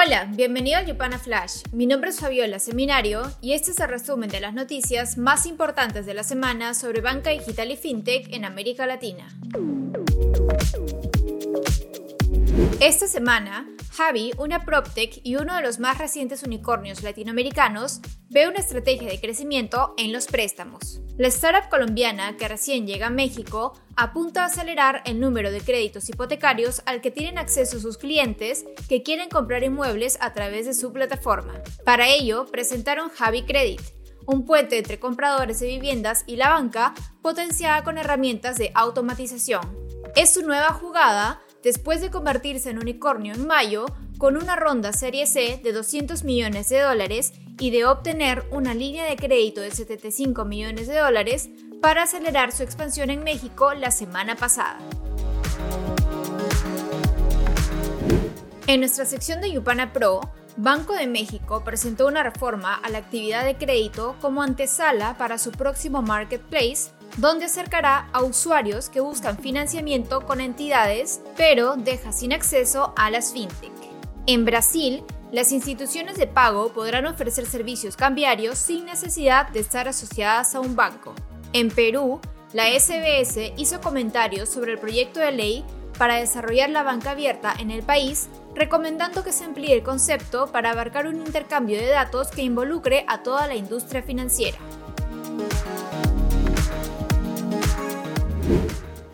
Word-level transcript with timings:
Hola, 0.00 0.28
bienvenido 0.30 0.78
a 0.78 0.84
Yupana 0.84 1.18
Flash. 1.18 1.62
Mi 1.72 1.84
nombre 1.84 2.10
es 2.10 2.20
Fabiola 2.20 2.60
Seminario 2.60 3.32
y 3.40 3.54
este 3.54 3.72
es 3.72 3.80
el 3.80 3.88
resumen 3.88 4.30
de 4.30 4.38
las 4.38 4.54
noticias 4.54 5.18
más 5.18 5.44
importantes 5.44 6.06
de 6.06 6.14
la 6.14 6.22
semana 6.22 6.72
sobre 6.74 7.00
banca 7.00 7.30
digital 7.30 7.72
y 7.72 7.76
fintech 7.76 8.32
en 8.32 8.44
América 8.44 8.86
Latina. 8.86 9.26
Esta 12.78 13.08
semana, 13.08 13.68
Javi, 13.98 14.30
una 14.38 14.64
PropTech 14.64 15.22
y 15.24 15.34
uno 15.34 15.56
de 15.56 15.62
los 15.62 15.80
más 15.80 15.98
recientes 15.98 16.44
unicornios 16.44 17.02
latinoamericanos, 17.02 18.00
ve 18.30 18.46
una 18.46 18.60
estrategia 18.60 19.08
de 19.08 19.20
crecimiento 19.20 19.94
en 19.96 20.12
los 20.12 20.28
préstamos. 20.28 21.00
La 21.16 21.26
startup 21.26 21.68
colombiana 21.68 22.36
que 22.36 22.46
recién 22.46 22.86
llega 22.86 23.08
a 23.08 23.10
México 23.10 23.72
apunta 23.96 24.44
a 24.44 24.46
acelerar 24.46 25.02
el 25.04 25.18
número 25.18 25.50
de 25.50 25.60
créditos 25.60 26.08
hipotecarios 26.08 26.80
al 26.86 27.00
que 27.00 27.10
tienen 27.10 27.38
acceso 27.38 27.80
sus 27.80 27.98
clientes 27.98 28.64
que 28.88 29.02
quieren 29.02 29.30
comprar 29.30 29.64
inmuebles 29.64 30.16
a 30.20 30.32
través 30.32 30.66
de 30.66 30.74
su 30.74 30.92
plataforma. 30.92 31.60
Para 31.84 32.06
ello, 32.06 32.46
presentaron 32.52 33.10
Javi 33.10 33.42
Credit, 33.42 33.82
un 34.26 34.46
puente 34.46 34.78
entre 34.78 35.00
compradores 35.00 35.58
de 35.58 35.66
viviendas 35.66 36.22
y 36.28 36.36
la 36.36 36.50
banca 36.50 36.94
potenciada 37.20 37.82
con 37.82 37.98
herramientas 37.98 38.58
de 38.58 38.70
automatización. 38.76 39.62
Es 40.14 40.34
su 40.34 40.42
nueva 40.42 40.72
jugada 40.72 41.42
después 41.62 42.00
de 42.00 42.10
convertirse 42.10 42.70
en 42.70 42.78
unicornio 42.78 43.34
en 43.34 43.46
mayo 43.46 43.86
con 44.18 44.36
una 44.36 44.56
ronda 44.56 44.92
Serie 44.92 45.26
C 45.26 45.60
de 45.62 45.72
200 45.72 46.24
millones 46.24 46.68
de 46.68 46.80
dólares 46.80 47.32
y 47.58 47.70
de 47.70 47.86
obtener 47.86 48.44
una 48.50 48.74
línea 48.74 49.04
de 49.04 49.16
crédito 49.16 49.60
de 49.60 49.70
75 49.70 50.44
millones 50.44 50.88
de 50.88 50.98
dólares 50.98 51.48
para 51.80 52.02
acelerar 52.02 52.52
su 52.52 52.62
expansión 52.62 53.10
en 53.10 53.22
México 53.22 53.74
la 53.74 53.90
semana 53.90 54.36
pasada. 54.36 54.78
En 58.66 58.80
nuestra 58.80 59.06
sección 59.06 59.40
de 59.40 59.50
Yupana 59.50 59.92
Pro, 59.92 60.20
Banco 60.60 60.94
de 60.94 61.06
México 61.06 61.62
presentó 61.62 62.08
una 62.08 62.24
reforma 62.24 62.74
a 62.74 62.88
la 62.88 62.98
actividad 62.98 63.44
de 63.44 63.56
crédito 63.56 64.16
como 64.20 64.42
antesala 64.42 65.16
para 65.16 65.38
su 65.38 65.52
próximo 65.52 66.02
marketplace 66.02 66.90
donde 67.16 67.44
acercará 67.44 68.08
a 68.12 68.24
usuarios 68.24 68.88
que 68.88 68.98
buscan 68.98 69.38
financiamiento 69.38 70.26
con 70.26 70.40
entidades, 70.40 71.20
pero 71.36 71.76
deja 71.76 72.10
sin 72.10 72.32
acceso 72.32 72.92
a 72.96 73.08
las 73.08 73.32
fintech. 73.32 73.70
En 74.26 74.44
Brasil, 74.44 75.04
las 75.30 75.52
instituciones 75.52 76.16
de 76.16 76.26
pago 76.26 76.72
podrán 76.72 77.06
ofrecer 77.06 77.46
servicios 77.46 77.94
cambiarios 77.94 78.58
sin 78.58 78.84
necesidad 78.84 79.50
de 79.50 79.60
estar 79.60 79.86
asociadas 79.86 80.56
a 80.56 80.60
un 80.60 80.74
banco. 80.74 81.14
En 81.52 81.70
Perú, 81.70 82.20
la 82.52 82.64
SBS 82.68 83.52
hizo 83.56 83.80
comentarios 83.80 84.48
sobre 84.48 84.72
el 84.72 84.78
proyecto 84.80 85.20
de 85.20 85.30
ley 85.30 85.64
para 85.98 86.16
desarrollar 86.16 86.70
la 86.70 86.84
banca 86.84 87.10
abierta 87.10 87.52
en 87.58 87.70
el 87.70 87.82
país, 87.82 88.28
recomendando 88.54 89.24
que 89.24 89.32
se 89.32 89.44
amplíe 89.44 89.74
el 89.74 89.82
concepto 89.82 90.46
para 90.46 90.70
abarcar 90.70 91.06
un 91.06 91.16
intercambio 91.16 91.78
de 91.78 91.88
datos 91.88 92.28
que 92.28 92.42
involucre 92.42 93.04
a 93.08 93.22
toda 93.22 93.46
la 93.46 93.56
industria 93.56 94.02
financiera. 94.02 94.58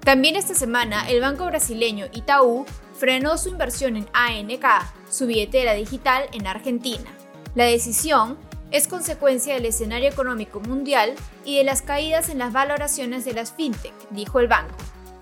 También 0.00 0.36
esta 0.36 0.54
semana, 0.54 1.06
el 1.10 1.20
banco 1.20 1.44
brasileño 1.44 2.06
Itaú 2.12 2.64
frenó 2.94 3.36
su 3.36 3.50
inversión 3.50 3.96
en 3.96 4.06
ANK, 4.14 4.64
su 5.10 5.26
billetera 5.26 5.74
digital 5.74 6.24
en 6.32 6.46
Argentina. 6.46 7.10
La 7.54 7.64
decisión 7.64 8.38
es 8.70 8.88
consecuencia 8.88 9.54
del 9.54 9.66
escenario 9.66 10.08
económico 10.08 10.60
mundial 10.60 11.14
y 11.44 11.58
de 11.58 11.64
las 11.64 11.82
caídas 11.82 12.28
en 12.28 12.38
las 12.38 12.52
valoraciones 12.52 13.24
de 13.24 13.34
las 13.34 13.52
fintech, 13.52 13.92
dijo 14.10 14.40
el 14.40 14.48
banco. 14.48 14.76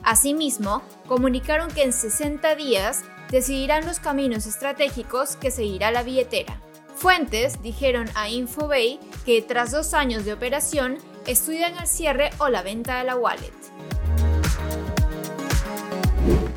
Asimismo, 0.07 0.83
comunicaron 1.09 1.69
que 1.69 1.83
en 1.83 1.93
60 1.93 2.55
días 2.55 3.03
decidirán 3.29 3.85
los 3.87 3.99
caminos 3.99 4.47
estratégicos 4.47 5.35
que 5.35 5.51
seguirá 5.51 5.91
la 5.91 6.05
billetera. 6.05 6.61
Fuentes 6.95 7.61
dijeron 7.61 8.09
a 8.15 8.29
Infobay 8.29 9.01
que 9.25 9.43
tras 9.43 9.73
dos 9.73 9.95
años 9.95 10.25
de 10.25 10.33
operación 10.33 10.99
estudian 11.27 11.77
el 11.77 11.89
cierre 11.89 12.31
o 12.39 12.49
la 12.49 12.63
venta 12.63 12.99
de 12.99 13.05
la 13.05 13.17
wallet. 13.17 13.53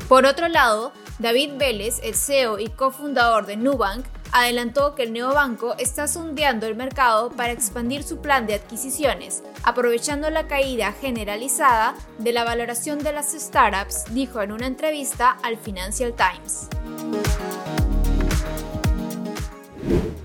Por 0.08 0.26
otro 0.26 0.46
lado, 0.46 0.92
David 1.18 1.54
Vélez, 1.56 1.98
el 2.04 2.14
CEO 2.14 2.60
y 2.60 2.68
cofundador 2.68 3.46
de 3.46 3.56
Nubank, 3.56 4.06
adelantó 4.32 4.94
que 4.94 5.02
el 5.02 5.12
neobanco 5.12 5.74
está 5.78 6.08
sondeando 6.08 6.66
el 6.66 6.74
mercado 6.74 7.30
para 7.30 7.52
expandir 7.52 8.02
su 8.02 8.18
plan 8.18 8.46
de 8.46 8.54
adquisiciones, 8.54 9.42
aprovechando 9.62 10.30
la 10.30 10.46
caída 10.46 10.92
generalizada 10.92 11.94
de 12.18 12.32
la 12.32 12.44
valoración 12.44 12.98
de 13.00 13.12
las 13.12 13.32
startups, 13.32 14.04
dijo 14.14 14.42
en 14.42 14.52
una 14.52 14.66
entrevista 14.66 15.36
al 15.42 15.56
Financial 15.56 16.14
Times. 16.14 16.68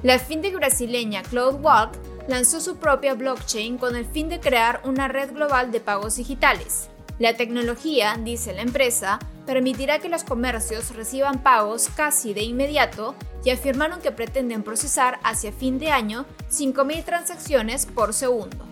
La 0.04 0.20
fintech 0.20 0.56
brasileña 0.56 1.24
CloudWalk 1.24 1.98
lanzó 2.28 2.62
su 2.62 2.78
propia 2.78 3.16
blockchain 3.16 3.78
con 3.78 3.96
el 3.96 4.06
fin 4.06 4.30
de 4.30 4.40
crear 4.40 4.82
una 4.84 5.08
red 5.08 5.34
global 5.34 5.72
de 5.72 5.80
pagos 5.80 6.18
digitales. 6.18 6.90
La 7.18 7.36
tecnología, 7.36 8.20
dice 8.22 8.54
la 8.54 8.62
empresa, 8.62 9.20
permitirá 9.46 10.00
que 10.00 10.10
los 10.10 10.24
comercios 10.24 10.96
reciban 10.96 11.44
pagos 11.44 11.90
casi 11.96 12.34
de 12.34 12.44
inmediato 12.44 13.16
y 13.44 13.52
afirmaron 13.52 14.02
que 14.02 14.12
pretenden 14.12 14.64
procesar 14.64 15.20
hacia 15.24 15.52
fin 15.52 15.80
de 15.80 15.92
año 15.92 16.26
5.000 16.50 17.04
transacciones 17.04 17.86
por 17.86 18.14
segundo. 18.14 18.66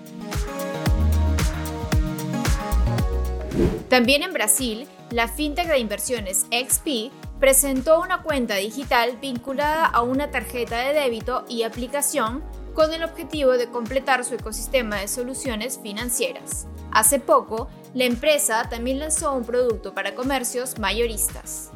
También 3.89 4.23
en 4.23 4.33
Brasil, 4.33 4.87
la 5.11 5.27
fintech 5.27 5.67
de 5.67 5.77
inversiones 5.77 6.47
XP 6.49 7.11
presentó 7.39 8.01
una 8.01 8.23
cuenta 8.23 8.55
digital 8.55 9.17
vinculada 9.21 9.85
a 9.85 10.01
una 10.01 10.31
tarjeta 10.31 10.79
de 10.79 10.93
débito 10.93 11.45
y 11.47 11.63
aplicación 11.63 12.43
con 12.73 12.93
el 12.93 13.03
objetivo 13.03 13.51
de 13.51 13.69
completar 13.69 14.25
su 14.25 14.35
ecosistema 14.35 14.97
de 14.97 15.07
soluciones 15.07 15.79
financieras. 15.81 16.67
Hace 16.91 17.19
poco, 17.19 17.69
la 17.93 18.05
empresa 18.05 18.67
también 18.69 18.99
lanzó 18.99 19.33
un 19.33 19.45
producto 19.45 19.93
para 19.93 20.15
comercios 20.15 20.79
mayoristas. 20.79 21.71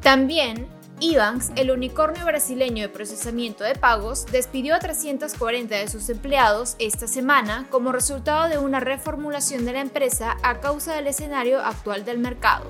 También, 0.00 0.66
Ibanks, 1.00 1.50
el 1.56 1.72
unicornio 1.72 2.24
brasileño 2.24 2.82
de 2.82 2.88
procesamiento 2.88 3.64
de 3.64 3.74
pagos, 3.74 4.26
despidió 4.26 4.74
a 4.74 4.78
340 4.78 5.74
de 5.74 5.88
sus 5.88 6.08
empleados 6.08 6.76
esta 6.78 7.08
semana 7.08 7.66
como 7.70 7.90
resultado 7.90 8.48
de 8.48 8.58
una 8.58 8.78
reformulación 8.78 9.64
de 9.64 9.72
la 9.72 9.80
empresa 9.80 10.36
a 10.42 10.60
causa 10.60 10.94
del 10.94 11.08
escenario 11.08 11.60
actual 11.60 12.04
del 12.04 12.18
mercado. 12.18 12.66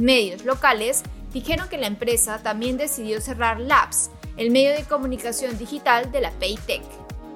Medios 0.00 0.44
locales 0.44 1.04
dijeron 1.32 1.68
que 1.68 1.78
la 1.78 1.86
empresa 1.86 2.38
también 2.42 2.76
decidió 2.76 3.20
cerrar 3.20 3.60
Labs, 3.60 4.10
el 4.36 4.50
medio 4.50 4.70
de 4.70 4.84
comunicación 4.84 5.58
digital 5.58 6.10
de 6.12 6.20
la 6.20 6.30
Paytech. 6.32 6.82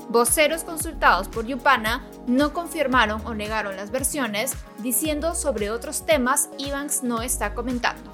Voceros 0.09 0.65
consultados 0.65 1.28
por 1.28 1.47
Yupana 1.47 2.05
no 2.27 2.53
confirmaron 2.53 3.25
o 3.27 3.34
negaron 3.34 3.77
las 3.77 3.91
versiones, 3.91 4.55
diciendo 4.78 5.34
sobre 5.34 5.71
otros 5.71 6.06
temas 6.06 6.50
Ibanks 6.59 7.03
no 7.03 7.22
está 7.22 7.55
comentando. 7.55 8.12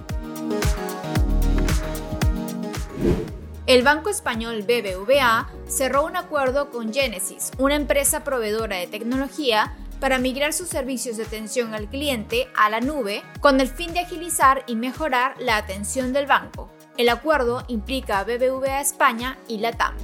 El 3.66 3.82
banco 3.82 4.10
español 4.10 4.62
BBVA 4.62 5.48
cerró 5.68 6.04
un 6.04 6.16
acuerdo 6.16 6.70
con 6.70 6.92
Genesis, 6.92 7.52
una 7.56 7.76
empresa 7.76 8.24
proveedora 8.24 8.76
de 8.76 8.88
tecnología, 8.88 9.76
para 10.00 10.18
migrar 10.18 10.52
sus 10.52 10.68
servicios 10.68 11.18
de 11.18 11.24
atención 11.24 11.74
al 11.74 11.88
cliente 11.88 12.48
a 12.56 12.70
la 12.70 12.80
nube 12.80 13.22
con 13.40 13.60
el 13.60 13.68
fin 13.68 13.92
de 13.92 14.00
agilizar 14.00 14.64
y 14.66 14.74
mejorar 14.74 15.34
la 15.38 15.56
atención 15.56 16.12
del 16.12 16.26
banco. 16.26 16.70
El 16.96 17.08
acuerdo 17.08 17.64
implica 17.68 18.18
a 18.18 18.24
BBVA 18.24 18.80
España 18.80 19.38
y 19.46 19.58
LATAM. 19.58 19.94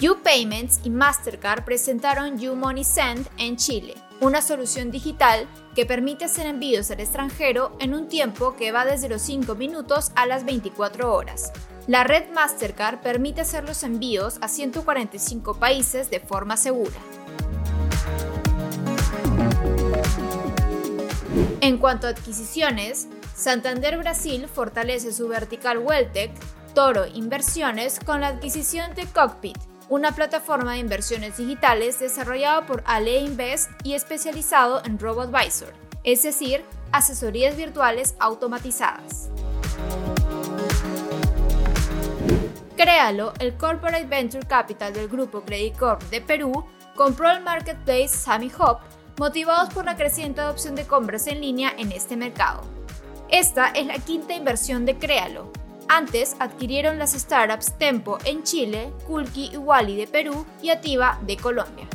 UPayments 0.00 0.80
y 0.84 0.90
Mastercard 0.90 1.64
presentaron 1.64 2.34
UMoney 2.34 2.84
Send 2.84 3.28
en 3.38 3.56
Chile, 3.56 3.94
una 4.20 4.42
solución 4.42 4.90
digital 4.90 5.46
que 5.74 5.86
permite 5.86 6.26
hacer 6.26 6.46
envíos 6.46 6.90
al 6.90 7.00
extranjero 7.00 7.76
en 7.80 7.94
un 7.94 8.08
tiempo 8.08 8.54
que 8.56 8.72
va 8.72 8.84
desde 8.84 9.08
los 9.08 9.22
5 9.22 9.54
minutos 9.54 10.12
a 10.14 10.26
las 10.26 10.44
24 10.44 11.12
horas. 11.12 11.52
La 11.86 12.02
red 12.02 12.30
Mastercard 12.30 13.00
permite 13.00 13.42
hacer 13.42 13.64
los 13.64 13.82
envíos 13.82 14.38
a 14.40 14.48
145 14.48 15.58
países 15.58 16.08
de 16.10 16.18
forma 16.18 16.56
segura. 16.56 16.94
En 21.60 21.76
cuanto 21.76 22.06
a 22.06 22.10
adquisiciones, 22.10 23.08
Santander 23.34 23.98
Brasil 23.98 24.48
fortalece 24.48 25.12
su 25.12 25.28
vertical 25.28 25.78
Welltech, 25.78 26.30
Toro 26.74 27.06
Inversiones 27.06 28.00
con 28.00 28.22
la 28.22 28.28
adquisición 28.28 28.94
de 28.94 29.04
Cockpit, 29.06 29.58
una 29.90 30.12
plataforma 30.12 30.72
de 30.72 30.78
inversiones 30.78 31.36
digitales 31.36 31.98
desarrollada 31.98 32.64
por 32.64 32.82
Ale 32.86 33.18
Invest 33.18 33.70
y 33.82 33.92
especializado 33.92 34.82
en 34.86 34.98
RoboAdvisor, 34.98 35.74
es 36.02 36.22
decir, 36.22 36.64
asesorías 36.92 37.56
virtuales 37.56 38.14
automatizadas. 38.20 39.33
Créalo, 42.76 43.32
el 43.38 43.54
Corporate 43.56 44.06
Venture 44.06 44.46
Capital 44.46 44.92
del 44.92 45.08
grupo 45.08 45.42
Credit 45.42 45.76
Corp 45.78 46.02
de 46.10 46.20
Perú 46.20 46.64
compró 46.96 47.30
el 47.30 47.40
marketplace 47.40 48.08
Sammy 48.08 48.50
Hop 48.58 48.78
motivados 49.16 49.72
por 49.72 49.84
la 49.84 49.96
creciente 49.96 50.40
adopción 50.40 50.74
de 50.74 50.84
compras 50.84 51.28
en 51.28 51.40
línea 51.40 51.72
en 51.78 51.92
este 51.92 52.16
mercado. 52.16 52.62
Esta 53.28 53.68
es 53.68 53.86
la 53.86 53.98
quinta 53.98 54.34
inversión 54.34 54.84
de 54.86 54.98
Créalo. 54.98 55.52
Antes 55.88 56.34
adquirieron 56.40 56.98
las 56.98 57.12
startups 57.12 57.78
Tempo 57.78 58.18
en 58.24 58.42
Chile, 58.42 58.92
Kulki 59.06 59.50
y 59.52 59.56
Wally 59.56 59.96
de 59.96 60.06
Perú 60.08 60.44
y 60.60 60.70
Ativa 60.70 61.20
de 61.22 61.36
Colombia. 61.36 61.86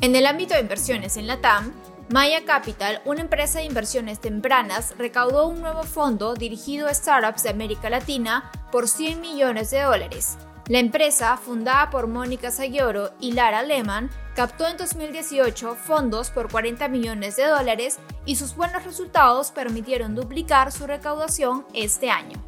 En 0.00 0.16
el 0.16 0.24
ámbito 0.24 0.54
de 0.54 0.60
inversiones 0.60 1.16
en 1.16 1.26
la 1.26 1.40
TAM, 1.40 1.72
Maya 2.08 2.44
Capital, 2.44 3.02
una 3.04 3.20
empresa 3.20 3.58
de 3.58 3.64
inversiones 3.64 4.20
tempranas, 4.20 4.94
recaudó 4.96 5.48
un 5.48 5.60
nuevo 5.60 5.82
fondo 5.82 6.34
dirigido 6.34 6.86
a 6.86 6.94
startups 6.94 7.42
de 7.42 7.50
América 7.50 7.90
Latina 7.90 8.52
por 8.70 8.86
100 8.86 9.20
millones 9.20 9.72
de 9.72 9.82
dólares. 9.82 10.38
La 10.68 10.78
empresa, 10.78 11.36
fundada 11.36 11.90
por 11.90 12.06
Mónica 12.06 12.52
Sayoro 12.52 13.10
y 13.18 13.32
Lara 13.32 13.64
Lehman, 13.64 14.08
captó 14.36 14.68
en 14.68 14.76
2018 14.76 15.74
fondos 15.74 16.30
por 16.30 16.48
40 16.48 16.86
millones 16.88 17.36
de 17.36 17.46
dólares 17.46 17.98
y 18.24 18.36
sus 18.36 18.54
buenos 18.54 18.84
resultados 18.84 19.50
permitieron 19.50 20.14
duplicar 20.14 20.70
su 20.70 20.86
recaudación 20.86 21.66
este 21.74 22.10
año. 22.10 22.40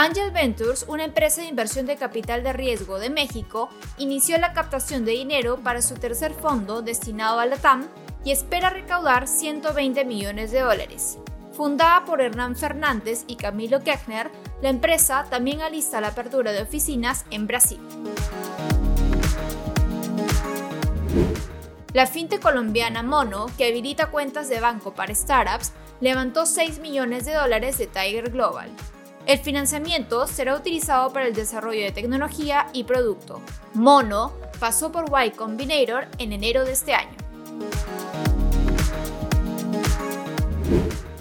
Angel 0.00 0.30
Ventures, 0.30 0.84
una 0.86 1.02
empresa 1.02 1.40
de 1.40 1.48
inversión 1.48 1.84
de 1.84 1.96
capital 1.96 2.44
de 2.44 2.52
riesgo 2.52 3.00
de 3.00 3.10
México, 3.10 3.68
inició 3.96 4.38
la 4.38 4.52
captación 4.52 5.04
de 5.04 5.10
dinero 5.10 5.56
para 5.56 5.82
su 5.82 5.96
tercer 5.96 6.32
fondo 6.34 6.82
destinado 6.82 7.40
a 7.40 7.46
la 7.46 7.56
TAM 7.56 7.88
y 8.24 8.30
espera 8.30 8.70
recaudar 8.70 9.26
120 9.26 10.04
millones 10.04 10.52
de 10.52 10.60
dólares. 10.60 11.18
Fundada 11.50 12.04
por 12.04 12.20
Hernán 12.20 12.54
Fernández 12.54 13.24
y 13.26 13.34
Camilo 13.34 13.82
Kechner, 13.82 14.30
la 14.62 14.68
empresa 14.68 15.26
también 15.28 15.62
alista 15.62 16.00
la 16.00 16.08
apertura 16.08 16.52
de 16.52 16.62
oficinas 16.62 17.24
en 17.32 17.48
Brasil. 17.48 17.80
La 21.92 22.06
finte 22.06 22.38
colombiana 22.38 23.02
Mono, 23.02 23.46
que 23.58 23.66
habilita 23.66 24.12
cuentas 24.12 24.48
de 24.48 24.60
banco 24.60 24.94
para 24.94 25.12
startups, 25.12 25.72
levantó 26.00 26.46
6 26.46 26.78
millones 26.78 27.26
de 27.26 27.34
dólares 27.34 27.78
de 27.78 27.88
Tiger 27.88 28.30
Global, 28.30 28.70
el 29.28 29.38
financiamiento 29.38 30.26
será 30.26 30.56
utilizado 30.56 31.12
para 31.12 31.26
el 31.26 31.34
desarrollo 31.34 31.82
de 31.82 31.92
tecnología 31.92 32.68
y 32.72 32.84
producto. 32.84 33.42
Mono 33.74 34.32
pasó 34.58 34.90
por 34.90 35.04
Y 35.22 35.32
Combinator 35.32 36.08
en 36.16 36.32
enero 36.32 36.64
de 36.64 36.72
este 36.72 36.94
año. 36.94 37.14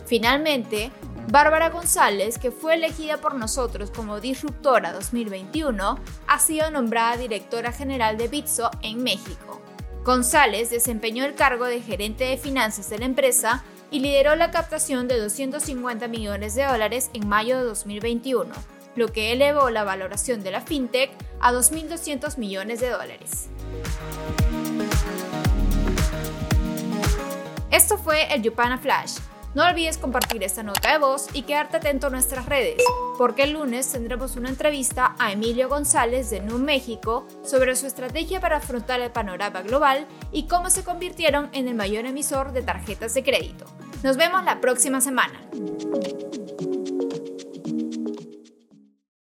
Finalmente, 0.05 0.89
Bárbara 1.29 1.69
González, 1.69 2.37
que 2.37 2.49
fue 2.51 2.75
elegida 2.75 3.17
por 3.17 3.35
nosotros 3.35 3.91
como 3.91 4.21
Disruptora 4.21 4.93
2021, 4.93 5.99
ha 6.27 6.39
sido 6.39 6.71
nombrada 6.71 7.17
directora 7.17 7.73
general 7.73 8.17
de 8.17 8.29
Bitso 8.29 8.71
en 8.83 9.03
México. 9.03 9.61
González 10.05 10.69
desempeñó 10.69 11.25
el 11.25 11.35
cargo 11.35 11.65
de 11.65 11.81
gerente 11.81 12.23
de 12.23 12.37
finanzas 12.37 12.89
de 12.89 12.99
la 12.99 13.05
empresa 13.05 13.65
y 13.91 13.99
lideró 13.99 14.35
la 14.35 14.51
captación 14.51 15.07
de 15.07 15.19
250 15.19 16.07
millones 16.07 16.55
de 16.55 16.65
dólares 16.65 17.09
en 17.13 17.27
mayo 17.27 17.57
de 17.57 17.63
2021, 17.63 18.53
lo 18.95 19.07
que 19.09 19.31
elevó 19.31 19.69
la 19.69 19.83
valoración 19.83 20.43
de 20.43 20.51
la 20.51 20.61
fintech 20.61 21.11
a 21.39 21.51
2.200 21.51 22.37
millones 22.37 22.79
de 22.79 22.89
dólares. 22.89 23.49
Esto 27.71 27.97
fue 27.97 28.33
el 28.33 28.41
Yupana 28.41 28.77
Flash 28.77 29.17
no 29.57 29.65
olvides 29.65 29.97
compartir 29.97 30.43
esta 30.43 30.61
nota 30.61 30.91
de 30.91 30.99
voz 30.99 31.29
y 31.33 31.41
quedarte 31.41 31.77
atento 31.77 32.05
a 32.05 32.09
nuestras 32.11 32.45
redes, 32.45 32.75
porque 33.17 33.41
el 33.41 33.53
lunes 33.53 33.91
tendremos 33.91 34.35
una 34.35 34.49
entrevista 34.49 35.15
a 35.17 35.31
Emilio 35.31 35.67
González 35.67 36.29
de 36.29 36.41
Nu 36.41 36.59
México 36.59 37.25
sobre 37.43 37.75
su 37.75 37.87
estrategia 37.87 38.39
para 38.39 38.57
afrontar 38.57 39.01
el 39.01 39.09
panorama 39.09 39.63
global 39.63 40.05
y 40.31 40.47
cómo 40.47 40.69
se 40.69 40.83
convirtieron 40.83 41.49
en 41.53 41.67
el 41.67 41.73
mayor 41.73 42.05
emisor 42.05 42.51
de 42.51 42.61
tarjetas 42.61 43.15
de 43.15 43.23
crédito. 43.23 43.65
Nos 44.03 44.15
vemos 44.15 44.43
la 44.43 44.61
próxima 44.61 45.01
semana. 45.01 45.41